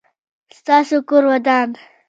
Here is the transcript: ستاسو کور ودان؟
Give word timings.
ستاسو 0.59 0.97
کور 1.09 1.23
ودان؟ 1.31 1.69